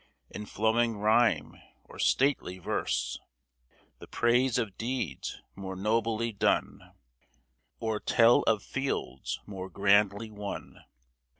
[0.31, 3.19] In flowing rhyme or stately verse.
[3.99, 6.93] The praise of deeds more nobly done,
[7.79, 10.79] Or tell of fields more grandly won